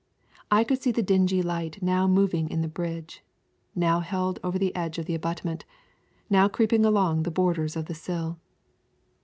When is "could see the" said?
0.63-1.03